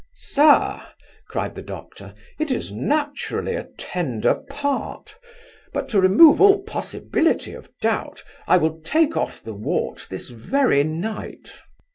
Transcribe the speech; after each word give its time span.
'Sir 0.15 0.81
(cried 1.29 1.53
the 1.53 1.61
Doctor) 1.61 2.15
it 2.39 2.49
is 2.49 2.71
naturally 2.71 3.53
a 3.53 3.67
tender 3.77 4.33
part; 4.49 5.13
but 5.73 5.87
to 5.89 6.01
remove 6.01 6.41
all 6.41 6.63
possibility 6.63 7.53
of 7.53 7.69
doubt, 7.83 8.23
I 8.47 8.57
will 8.57 8.79
take 8.81 9.15
off 9.15 9.43
the 9.43 9.53
wart 9.53 10.07
this 10.09 10.29
very 10.29 10.83
night. 10.83 11.51